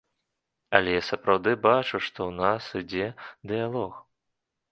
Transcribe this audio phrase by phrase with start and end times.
[0.77, 3.07] Але я сапраўды бачу, што ў нас ідзе
[3.51, 3.93] дыялог.